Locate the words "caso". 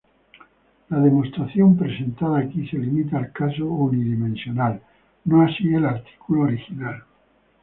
3.31-3.67